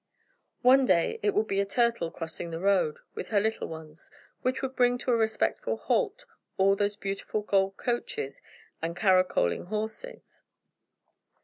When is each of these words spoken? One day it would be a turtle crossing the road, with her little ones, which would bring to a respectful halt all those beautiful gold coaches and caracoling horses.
One 0.63 0.87
day 0.87 1.19
it 1.21 1.31
would 1.35 1.45
be 1.47 1.59
a 1.61 1.65
turtle 1.67 2.09
crossing 2.09 2.49
the 2.49 2.59
road, 2.59 2.97
with 3.13 3.27
her 3.27 3.39
little 3.39 3.67
ones, 3.67 4.09
which 4.41 4.63
would 4.63 4.75
bring 4.75 4.97
to 4.97 5.11
a 5.11 5.15
respectful 5.15 5.77
halt 5.77 6.25
all 6.57 6.75
those 6.75 6.95
beautiful 6.95 7.41
gold 7.43 7.77
coaches 7.77 8.41
and 8.81 8.95
caracoling 8.97 9.65
horses. 9.67 10.41